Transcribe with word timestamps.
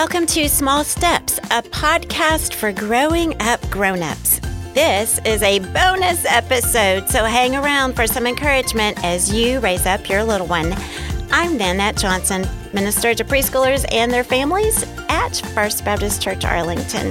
Welcome 0.00 0.26
to 0.26 0.48
Small 0.48 0.84
Steps, 0.84 1.38
a 1.38 1.60
podcast 1.60 2.54
for 2.54 2.70
growing 2.70 3.34
up 3.42 3.60
grown-ups. 3.68 4.38
This 4.72 5.18
is 5.24 5.42
a 5.42 5.58
bonus 5.58 6.24
episode, 6.24 7.08
so 7.08 7.24
hang 7.24 7.56
around 7.56 7.96
for 7.96 8.06
some 8.06 8.24
encouragement 8.24 9.02
as 9.04 9.34
you 9.34 9.58
raise 9.58 9.86
up 9.86 10.08
your 10.08 10.22
little 10.22 10.46
one. 10.46 10.72
I'm 11.32 11.58
Nanette 11.58 11.96
Johnson, 11.96 12.46
minister 12.72 13.12
to 13.12 13.24
preschoolers 13.24 13.84
and 13.90 14.12
their 14.12 14.22
families 14.22 14.84
at 15.08 15.34
First 15.52 15.84
Baptist 15.84 16.22
Church 16.22 16.44
Arlington. 16.44 17.10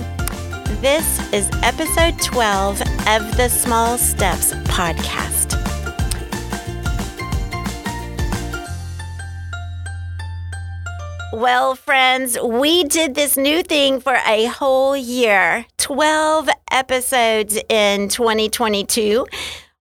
This 0.79 1.19
is 1.33 1.49
episode 1.63 2.17
12 2.21 2.79
of 2.79 3.35
the 3.35 3.49
Small 3.49 3.98
Steps 3.98 4.54
podcast. 4.54 5.37
Well, 11.34 11.76
friends, 11.76 12.38
we 12.41 12.86
did 12.86 13.13
this 13.13 13.35
new 13.35 13.62
thing 13.62 13.99
for 13.99 14.18
a 14.26 14.45
whole 14.45 14.95
year 14.95 15.66
12 15.77 16.48
episodes 16.72 17.59
in 17.68 18.08
2022. 18.08 19.27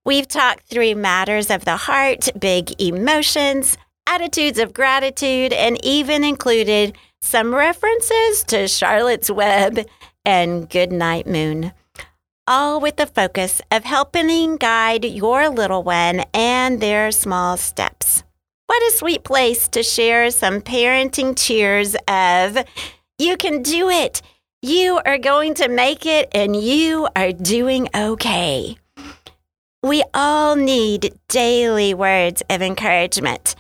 We've 0.05 0.27
talked 0.27 0.67
through 0.67 0.97
matters 0.97 1.49
of 1.49 1.65
the 1.65 1.77
heart, 1.77 2.29
big 2.37 2.81
emotions, 2.83 3.79
attitudes 4.09 4.59
of 4.59 4.75
gratitude, 4.75 5.53
and 5.53 5.79
even 5.85 6.25
included 6.25 6.97
some 7.21 7.55
references 7.55 8.43
to 8.49 8.67
Charlotte's 8.67 9.31
Web 9.31 9.87
and 10.25 10.69
Goodnight 10.69 11.29
Moon. 11.29 11.73
All 12.49 12.81
with 12.81 12.97
the 12.97 13.07
focus 13.07 13.63
of 13.71 13.85
helping 13.85 14.57
guide 14.57 15.05
your 15.05 15.49
little 15.49 15.85
one 15.85 16.25
and 16.35 16.81
their 16.81 17.13
small 17.13 17.57
steps. 17.57 18.25
What 18.67 18.83
a 18.83 18.97
sweet 18.97 19.23
place 19.23 19.69
to 19.69 19.83
share 19.83 20.31
some 20.31 20.61
parenting 20.61 21.39
cheers 21.39 21.95
of, 22.09 22.59
you 23.19 23.37
can 23.37 23.63
do 23.63 23.89
it. 23.89 24.23
You 24.61 25.01
are 25.07 25.19
going 25.19 25.55
to 25.55 25.69
make 25.69 26.05
it 26.05 26.29
and 26.33 26.57
you 26.57 27.09
are 27.15 27.33
doing 27.33 27.89
okay. 27.95 28.77
We 29.83 30.03
all 30.13 30.57
need 30.57 31.15
daily 31.29 31.95
words 31.95 32.43
of 32.51 32.61
encouragement. 32.61 33.55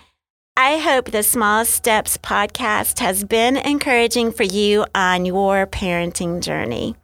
I 0.57 0.79
hope 0.79 1.13
the 1.13 1.23
Small 1.23 1.65
Steps 1.65 2.19
podcast 2.19 2.99
has 2.99 3.23
been 3.23 3.57
encouraging 3.57 4.33
for 4.33 4.43
you 4.43 4.87
on 4.95 5.25
your 5.25 5.67
parenting 5.67 6.41
journey. 6.41 6.97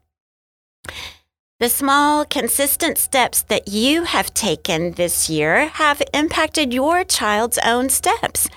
The 1.63 1.69
small, 1.69 2.25
consistent 2.25 2.99
steps 2.99 3.43
that 3.43 3.69
you 3.69 4.03
have 4.03 4.35
taken 4.35 4.95
this 4.95 5.31
year 5.31 5.69
have 5.69 6.03
impacted 6.13 6.75
your 6.75 7.05
child's 7.05 7.57
own 7.65 7.89
steps. 7.89 8.49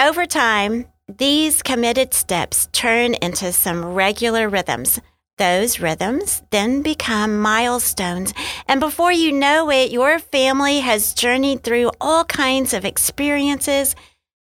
Over 0.00 0.26
time, 0.26 0.86
these 1.08 1.60
committed 1.60 2.14
steps 2.14 2.68
turn 2.70 3.14
into 3.14 3.50
some 3.50 3.84
regular 3.84 4.48
rhythms. 4.48 5.00
Those 5.38 5.80
rhythms 5.80 6.44
then 6.50 6.82
become 6.82 7.40
milestones. 7.40 8.32
And 8.68 8.78
before 8.78 9.10
you 9.10 9.32
know 9.32 9.72
it, 9.72 9.90
your 9.90 10.20
family 10.20 10.78
has 10.78 11.14
journeyed 11.14 11.64
through 11.64 11.90
all 12.00 12.26
kinds 12.26 12.72
of 12.72 12.84
experiences 12.84 13.96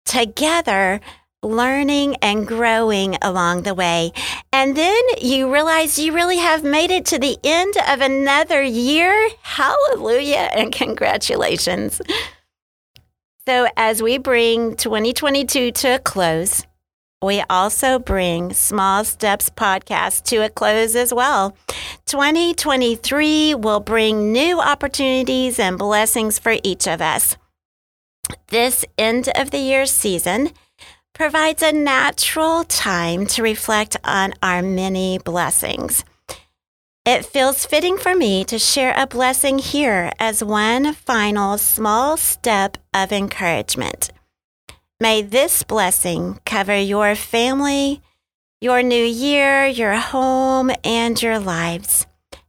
together 0.06 1.03
learning 1.42 2.16
and 2.22 2.46
growing 2.46 3.16
along 3.20 3.62
the 3.62 3.74
way. 3.74 4.12
And 4.52 4.76
then 4.76 5.02
you 5.20 5.52
realize 5.52 5.98
you 5.98 6.12
really 6.12 6.38
have 6.38 6.62
made 6.62 6.90
it 6.90 7.04
to 7.06 7.18
the 7.18 7.36
end 7.42 7.74
of 7.88 8.00
another 8.00 8.62
year. 8.62 9.28
Hallelujah 9.42 10.50
and 10.54 10.72
congratulations. 10.72 12.00
So, 13.46 13.66
as 13.76 14.00
we 14.00 14.19
bring 14.19 14.76
2022 14.76 15.72
to 15.72 15.88
a 15.97 15.98
close, 15.98 16.64
we 17.22 17.42
also 17.50 17.98
bring 17.98 18.52
Small 18.52 19.04
Steps 19.04 19.50
podcast 19.50 20.25
to 20.25 20.38
a 20.38 20.48
close 20.48 20.94
as 20.94 21.12
well. 21.12 21.56
2023 22.06 23.54
will 23.54 23.81
bring 23.81 24.32
new 24.32 24.60
opportunities 24.60 25.58
and 25.58 25.78
blessings 25.78 26.38
for 26.38 26.56
each 26.62 26.86
of 26.86 27.00
us. 27.00 27.36
This 28.48 28.84
end 28.97 29.28
of 29.34 29.50
the 29.50 29.58
year 29.58 29.86
season 29.86 30.50
provides 31.15 31.62
a 31.62 31.73
natural 31.73 32.65
time 32.65 33.27
to 33.27 33.43
reflect 33.43 33.97
on 34.05 34.34
our 34.43 34.62
many 34.62 35.19
blessings. 35.19 36.05
It 37.05 37.25
feels 37.25 37.67
fitting 37.67 37.99
for 37.99 38.15
me 38.15 38.45
to 38.45 38.59
share 38.59 38.95
a 38.97 39.06
blessing 39.06 39.59
here 39.59 40.12
as 40.21 40.45
one 40.45 40.93
final 40.95 41.59
small 41.59 42.17
step 42.17 42.78
of 42.95 43.11
encouragement. 43.11 44.11
May 45.00 45.23
this 45.23 45.65
blessing 45.65 46.39
cover 46.47 46.78
your 46.78 47.17
family, 47.17 48.03
your 48.61 48.84
new 48.84 49.05
year, 49.05 49.67
your 49.67 49.94
home, 49.97 50.71
and 50.84 51.21
your 51.21 51.41
lives. 51.41 52.06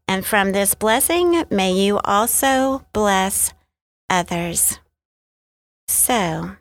And 0.08 0.24
from 0.24 0.52
this 0.52 0.76
blessing, 0.76 1.46
may 1.50 1.74
you 1.74 1.98
also 2.04 2.86
bless 2.94 3.54
others. 4.08 4.78
So, 5.88 6.58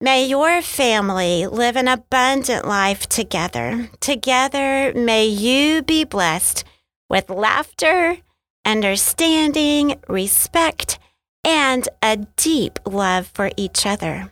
May 0.00 0.26
your 0.26 0.62
family 0.62 1.48
live 1.48 1.74
an 1.74 1.88
abundant 1.88 2.64
life 2.64 3.08
together. 3.08 3.90
Together, 3.98 4.92
may 4.94 5.26
you 5.26 5.82
be 5.82 6.04
blessed 6.04 6.62
with 7.10 7.28
laughter, 7.28 8.18
understanding, 8.64 9.98
respect, 10.06 11.00
and 11.42 11.88
a 12.00 12.18
deep 12.36 12.78
love 12.86 13.26
for 13.34 13.50
each 13.56 13.86
other. 13.86 14.30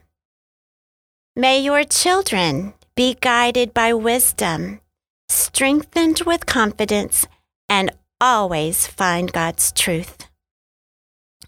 May 1.34 1.58
your 1.58 1.82
children 1.82 2.74
be 2.94 3.16
guided 3.20 3.74
by 3.74 3.92
wisdom, 3.92 4.80
strengthened 5.28 6.20
with 6.24 6.46
confidence, 6.46 7.26
and 7.68 7.90
always 8.20 8.86
find 8.86 9.32
God's 9.32 9.72
truth. 9.72 10.25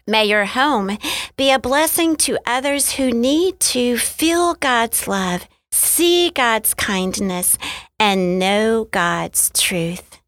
May 0.08 0.24
your 0.24 0.46
home 0.46 0.96
be 1.36 1.50
a 1.50 1.58
blessing 1.58 2.16
to 2.16 2.38
others 2.46 2.92
who 2.92 3.10
need 3.10 3.60
to 3.60 3.98
feel 3.98 4.54
God's 4.54 5.06
love, 5.06 5.46
see 5.70 6.30
God's 6.30 6.72
kindness, 6.72 7.58
and 8.00 8.38
know 8.38 8.88
God's 8.91 9.50
truth. 9.54 10.18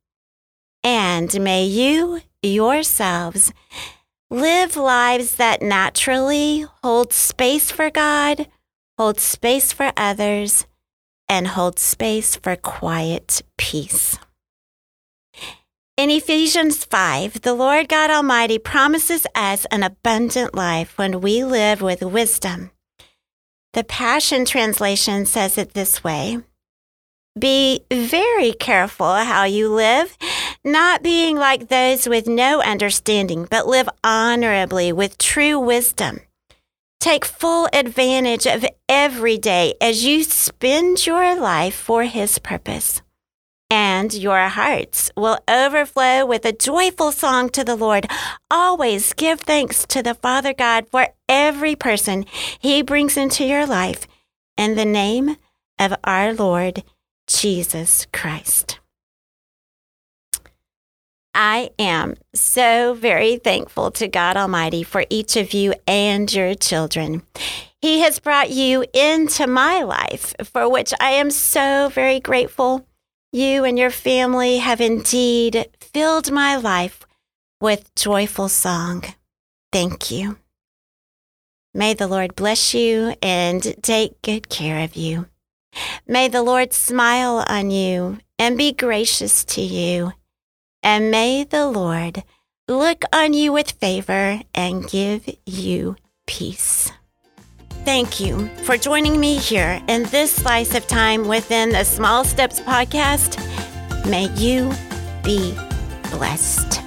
And 0.84 1.32
may 1.40 1.64
you 1.64 2.20
yourselves 2.42 3.54
live 4.30 4.76
lives 4.76 5.36
that 5.36 5.62
naturally 5.62 6.66
hold 6.82 7.14
space 7.14 7.70
for 7.70 7.88
God, 7.88 8.48
hold 8.98 9.18
space 9.18 9.72
for 9.72 9.94
others, 9.96 10.66
and 11.26 11.46
hold 11.46 11.78
space 11.78 12.36
for 12.36 12.54
quiet 12.54 13.40
peace. 13.56 14.18
In 16.00 16.08
Ephesians 16.08 16.86
5, 16.86 17.42
the 17.42 17.52
Lord 17.52 17.90
God 17.90 18.08
Almighty 18.10 18.58
promises 18.58 19.26
us 19.34 19.66
an 19.70 19.82
abundant 19.82 20.54
life 20.54 20.96
when 20.96 21.20
we 21.20 21.44
live 21.44 21.82
with 21.82 22.00
wisdom. 22.00 22.70
The 23.74 23.84
Passion 23.84 24.46
Translation 24.46 25.26
says 25.26 25.58
it 25.58 25.74
this 25.74 26.02
way 26.02 26.38
Be 27.38 27.84
very 27.92 28.54
careful 28.54 29.12
how 29.12 29.44
you 29.44 29.68
live, 29.68 30.16
not 30.64 31.02
being 31.02 31.36
like 31.36 31.68
those 31.68 32.08
with 32.08 32.26
no 32.26 32.62
understanding, 32.62 33.46
but 33.50 33.66
live 33.66 33.90
honorably 34.02 34.94
with 34.94 35.18
true 35.18 35.58
wisdom. 35.58 36.20
Take 36.98 37.26
full 37.26 37.68
advantage 37.74 38.46
of 38.46 38.64
every 38.88 39.36
day 39.36 39.74
as 39.82 40.02
you 40.02 40.24
spend 40.24 41.06
your 41.06 41.38
life 41.38 41.74
for 41.74 42.04
His 42.04 42.38
purpose 42.38 43.02
and 43.70 44.12
your 44.12 44.48
hearts 44.48 45.10
will 45.16 45.38
overflow 45.48 46.26
with 46.26 46.44
a 46.44 46.52
joyful 46.52 47.12
song 47.12 47.48
to 47.50 47.62
the 47.62 47.76
Lord. 47.76 48.06
Always 48.50 49.12
give 49.12 49.40
thanks 49.40 49.86
to 49.86 50.02
the 50.02 50.14
Father 50.14 50.52
God 50.52 50.88
for 50.90 51.08
every 51.28 51.76
person 51.76 52.26
he 52.58 52.82
brings 52.82 53.16
into 53.16 53.44
your 53.44 53.66
life 53.66 54.06
in 54.56 54.74
the 54.74 54.84
name 54.84 55.36
of 55.78 55.94
our 56.04 56.34
Lord 56.34 56.82
Jesus 57.26 58.06
Christ. 58.12 58.80
I 61.32 61.70
am 61.78 62.16
so 62.34 62.94
very 62.94 63.36
thankful 63.36 63.92
to 63.92 64.08
God 64.08 64.36
Almighty 64.36 64.82
for 64.82 65.04
each 65.08 65.36
of 65.36 65.54
you 65.54 65.74
and 65.86 66.32
your 66.32 66.54
children. 66.54 67.22
He 67.80 68.00
has 68.00 68.18
brought 68.18 68.50
you 68.50 68.84
into 68.92 69.46
my 69.46 69.82
life, 69.82 70.34
for 70.44 70.68
which 70.68 70.92
I 71.00 71.12
am 71.12 71.30
so 71.30 71.88
very 71.88 72.20
grateful. 72.20 72.84
You 73.32 73.64
and 73.64 73.78
your 73.78 73.90
family 73.90 74.58
have 74.58 74.80
indeed 74.80 75.68
filled 75.80 76.32
my 76.32 76.56
life 76.56 77.06
with 77.60 77.94
joyful 77.94 78.48
song. 78.48 79.04
Thank 79.70 80.10
you. 80.10 80.38
May 81.72 81.94
the 81.94 82.08
Lord 82.08 82.34
bless 82.34 82.74
you 82.74 83.14
and 83.22 83.62
take 83.82 84.20
good 84.22 84.48
care 84.48 84.82
of 84.82 84.96
you. 84.96 85.26
May 86.08 86.26
the 86.26 86.42
Lord 86.42 86.72
smile 86.72 87.44
on 87.46 87.70
you 87.70 88.18
and 88.36 88.58
be 88.58 88.72
gracious 88.72 89.44
to 89.44 89.60
you. 89.60 90.12
And 90.82 91.12
may 91.12 91.44
the 91.44 91.68
Lord 91.68 92.24
look 92.66 93.04
on 93.12 93.32
you 93.32 93.52
with 93.52 93.70
favor 93.70 94.40
and 94.52 94.88
give 94.88 95.28
you 95.46 95.94
peace. 96.26 96.90
Thank 97.90 98.20
you 98.20 98.46
for 98.62 98.76
joining 98.76 99.18
me 99.18 99.36
here 99.36 99.82
in 99.88 100.04
this 100.04 100.32
slice 100.32 100.76
of 100.76 100.86
time 100.86 101.26
within 101.26 101.70
the 101.70 101.82
Small 101.82 102.22
Steps 102.22 102.60
podcast. 102.60 103.36
May 104.08 104.28
you 104.34 104.70
be 105.24 105.58
blessed. 106.12 106.79